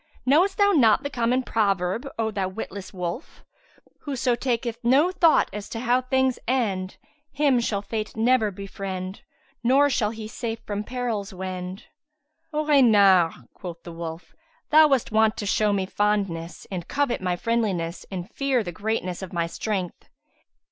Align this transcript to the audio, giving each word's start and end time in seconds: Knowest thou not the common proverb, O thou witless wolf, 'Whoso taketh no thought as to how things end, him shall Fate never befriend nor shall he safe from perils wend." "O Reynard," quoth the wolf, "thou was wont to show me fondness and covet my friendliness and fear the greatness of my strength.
Knowest 0.25 0.57
thou 0.57 0.71
not 0.71 1.03
the 1.03 1.11
common 1.11 1.43
proverb, 1.43 2.07
O 2.17 2.31
thou 2.31 2.47
witless 2.47 2.91
wolf, 2.91 3.43
'Whoso 3.99 4.33
taketh 4.33 4.79
no 4.83 5.11
thought 5.11 5.47
as 5.53 5.69
to 5.69 5.79
how 5.81 6.01
things 6.01 6.39
end, 6.47 6.97
him 7.31 7.59
shall 7.59 7.83
Fate 7.83 8.17
never 8.17 8.49
befriend 8.49 9.21
nor 9.63 9.91
shall 9.91 10.09
he 10.09 10.27
safe 10.27 10.57
from 10.65 10.83
perils 10.83 11.35
wend." 11.35 11.83
"O 12.51 12.65
Reynard," 12.65 13.47
quoth 13.53 13.83
the 13.83 13.93
wolf, 13.93 14.33
"thou 14.71 14.87
was 14.87 15.05
wont 15.11 15.37
to 15.37 15.45
show 15.45 15.71
me 15.71 15.85
fondness 15.85 16.65
and 16.71 16.87
covet 16.87 17.21
my 17.21 17.35
friendliness 17.35 18.03
and 18.09 18.27
fear 18.27 18.63
the 18.63 18.71
greatness 18.71 19.21
of 19.21 19.31
my 19.33 19.45
strength. 19.45 20.09